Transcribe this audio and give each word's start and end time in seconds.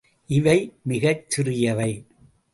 இவை 0.29 0.73
மிகச் 0.83 1.29
சிறியவை. 1.29 2.05